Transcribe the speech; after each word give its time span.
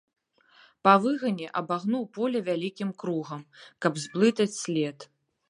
Па 0.87 0.93
выгане 1.03 1.47
абагнуў 1.61 2.03
поле 2.19 2.39
вялікім 2.49 2.89
кругам, 3.05 3.45
каб 3.87 3.93
зблытаць 4.07 4.53
след. 4.63 4.97